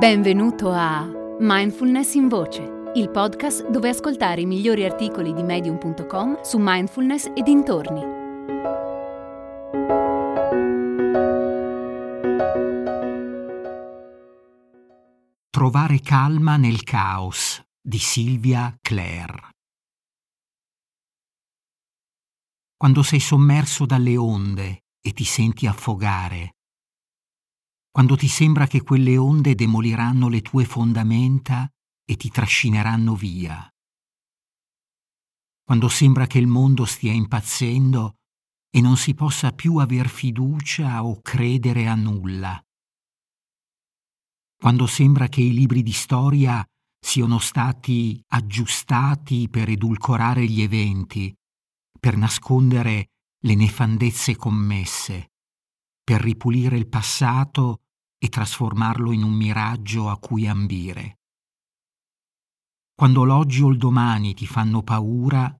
[0.00, 1.06] Benvenuto a
[1.40, 7.42] Mindfulness in Voce, il podcast dove ascoltare i migliori articoli di medium.com su mindfulness e
[7.42, 8.00] dintorni.
[15.50, 19.50] Trovare calma nel caos di Silvia Clare.
[22.74, 26.52] Quando sei sommerso dalle onde e ti senti affogare,
[27.90, 31.68] quando ti sembra che quelle onde demoliranno le tue fondamenta
[32.04, 33.68] e ti trascineranno via,
[35.64, 38.16] quando sembra che il mondo stia impazzendo
[38.70, 42.60] e non si possa più aver fiducia o credere a nulla,
[44.56, 46.64] quando sembra che i libri di storia
[47.00, 51.34] siano stati aggiustati per edulcorare gli eventi,
[51.98, 53.08] per nascondere
[53.42, 55.29] le nefandezze commesse,
[56.10, 57.82] per ripulire il passato
[58.18, 61.20] e trasformarlo in un miraggio a cui ambire.
[62.96, 65.56] Quando l'oggi o il domani ti fanno paura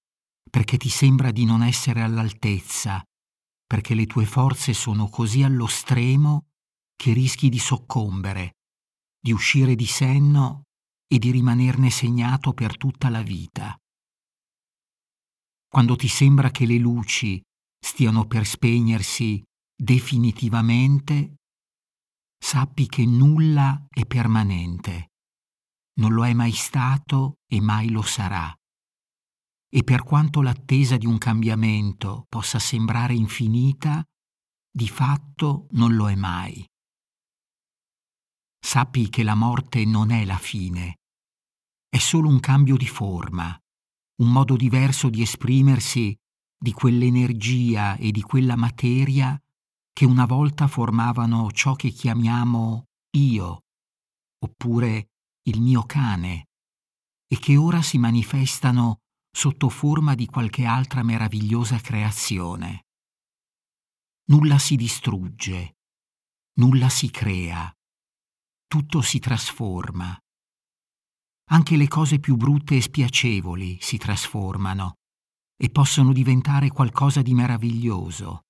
[0.50, 3.00] perché ti sembra di non essere all'altezza,
[3.64, 6.48] perché le tue forze sono così allo stremo
[6.96, 8.56] che rischi di soccombere,
[9.20, 10.64] di uscire di senno
[11.06, 13.78] e di rimanerne segnato per tutta la vita.
[15.68, 17.40] Quando ti sembra che le luci
[17.78, 19.44] stiano per spegnersi
[19.80, 21.36] definitivamente,
[22.38, 25.12] sappi che nulla è permanente,
[26.00, 28.54] non lo è mai stato e mai lo sarà.
[29.72, 34.04] E per quanto l'attesa di un cambiamento possa sembrare infinita,
[34.70, 36.62] di fatto non lo è mai.
[38.62, 40.96] Sappi che la morte non è la fine,
[41.88, 43.58] è solo un cambio di forma,
[44.20, 46.14] un modo diverso di esprimersi
[46.62, 49.40] di quell'energia e di quella materia
[50.00, 52.86] che una volta formavano ciò che chiamiamo
[53.18, 53.64] io,
[54.42, 55.10] oppure
[55.42, 56.46] il mio cane,
[57.26, 62.86] e che ora si manifestano sotto forma di qualche altra meravigliosa creazione.
[64.30, 65.74] Nulla si distrugge,
[66.60, 67.70] nulla si crea,
[68.68, 70.18] tutto si trasforma.
[71.50, 74.94] Anche le cose più brutte e spiacevoli si trasformano
[75.62, 78.44] e possono diventare qualcosa di meraviglioso.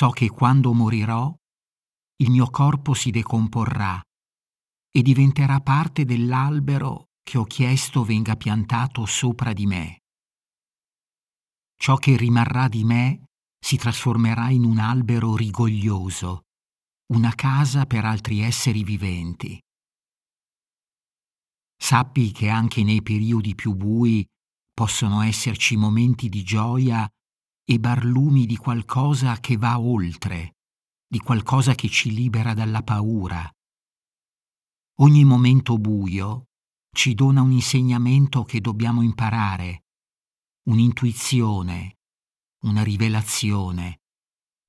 [0.00, 1.30] So che quando morirò
[2.22, 4.00] il mio corpo si decomporrà
[4.90, 9.98] e diventerà parte dell'albero che ho chiesto venga piantato sopra di me.
[11.76, 13.24] Ciò che rimarrà di me
[13.62, 16.44] si trasformerà in un albero rigoglioso,
[17.12, 19.60] una casa per altri esseri viventi.
[21.76, 24.26] Sappi che anche nei periodi più bui
[24.72, 27.06] possono esserci momenti di gioia
[27.70, 30.56] e barlumi di qualcosa che va oltre,
[31.06, 33.48] di qualcosa che ci libera dalla paura.
[35.02, 36.46] Ogni momento buio
[36.92, 39.84] ci dona un insegnamento che dobbiamo imparare,
[40.64, 41.98] un'intuizione,
[42.64, 44.00] una rivelazione,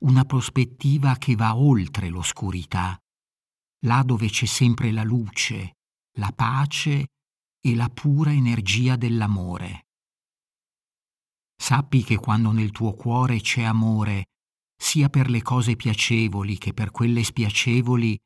[0.03, 2.95] una prospettiva che va oltre l'oscurità,
[3.87, 5.77] là dove c'è sempre la luce,
[6.19, 7.07] la pace
[7.59, 9.87] e la pura energia dell'amore.
[11.71, 14.25] Sappi che quando nel tuo cuore c'è amore,
[14.75, 18.19] sia per le cose piacevoli che per quelle spiacevoli,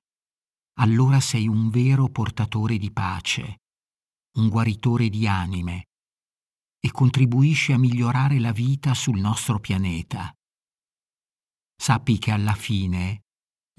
[0.80, 3.58] allora sei un vero portatore di pace,
[4.40, 5.90] un guaritore di anime
[6.80, 10.34] e contribuisci a migliorare la vita sul nostro pianeta.
[11.80, 13.26] Sappi che alla fine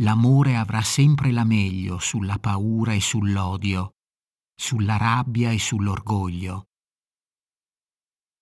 [0.00, 3.94] l'amore avrà sempre la meglio sulla paura e sull'odio,
[4.54, 6.66] sulla rabbia e sull'orgoglio.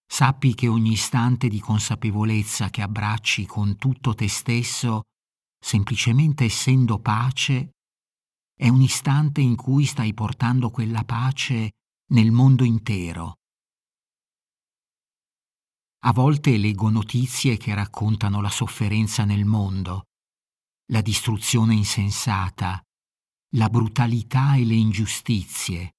[0.07, 5.03] Sappi che ogni istante di consapevolezza che abbracci con tutto te stesso,
[5.59, 7.71] semplicemente essendo pace,
[8.55, 11.73] è un istante in cui stai portando quella pace
[12.13, 13.35] nel mondo intero.
[16.05, 20.05] A volte leggo notizie che raccontano la sofferenza nel mondo,
[20.93, 22.81] la distruzione insensata,
[23.57, 25.93] la brutalità e le ingiustizie.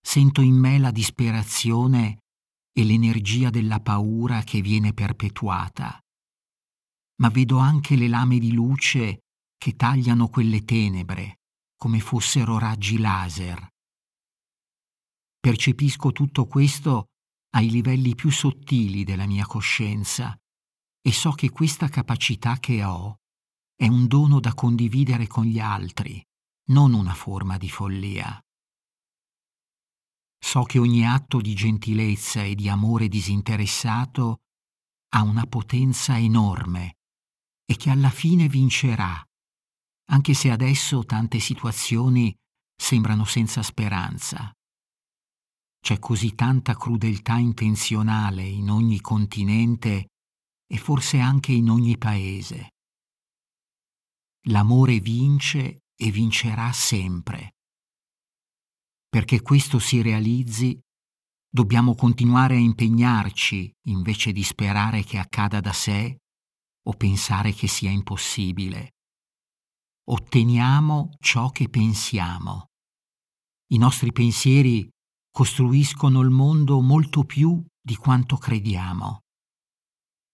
[0.00, 2.23] Sento in me la disperazione
[2.76, 5.98] e l'energia della paura che viene perpetuata.
[7.20, 9.20] Ma vedo anche le lame di luce
[9.56, 11.38] che tagliano quelle tenebre
[11.76, 13.68] come fossero raggi laser.
[15.38, 17.06] Percepisco tutto questo
[17.50, 20.36] ai livelli più sottili della mia coscienza
[21.00, 23.20] e so che questa capacità che ho
[23.76, 26.24] è un dono da condividere con gli altri,
[26.68, 28.43] non una forma di follia.
[30.54, 34.42] So che ogni atto di gentilezza e di amore disinteressato
[35.08, 36.98] ha una potenza enorme
[37.64, 39.20] e che alla fine vincerà,
[40.10, 42.32] anche se adesso tante situazioni
[42.72, 44.52] sembrano senza speranza.
[45.80, 50.10] C'è così tanta crudeltà intenzionale in ogni continente
[50.72, 52.74] e forse anche in ogni paese.
[54.50, 57.54] L'amore vince e vincerà sempre.
[59.14, 60.76] Perché questo si realizzi,
[61.48, 66.16] dobbiamo continuare a impegnarci invece di sperare che accada da sé
[66.82, 68.94] o pensare che sia impossibile.
[70.10, 72.70] Otteniamo ciò che pensiamo.
[73.68, 74.88] I nostri pensieri
[75.30, 79.20] costruiscono il mondo molto più di quanto crediamo.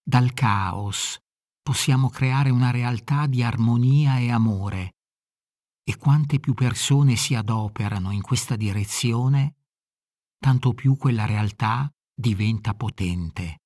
[0.01, 1.19] Dal caos
[1.61, 4.93] possiamo creare una realtà di armonia e amore
[5.83, 9.55] e quante più persone si adoperano in questa direzione,
[10.39, 13.57] tanto più quella realtà diventa potente.